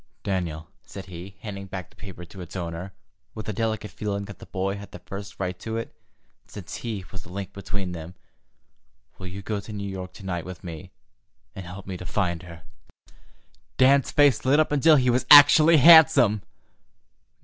[0.23, 2.91] "Daniel," said he, handing back the paper to its owner,
[3.35, 5.93] with a delicate feeling that the boy had the first right to it,
[6.47, 8.15] since he was the link between them,
[9.19, 10.89] "will you go to New York to night with me
[11.55, 12.63] and help me to find her?"
[13.77, 16.41] Dan's face lit up until he was actually handsome.